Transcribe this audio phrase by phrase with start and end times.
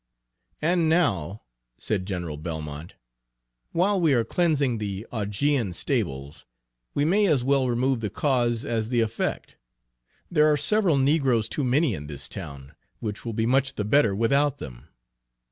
[0.63, 1.43] "And now,"
[1.77, 2.95] said General Belmont,
[3.71, 6.43] "while we are cleansing the Augean stables,
[6.95, 9.57] we may as well remove the cause as the effect.
[10.31, 14.15] There are several negroes too many in this town, which will be much the better
[14.15, 14.87] without them.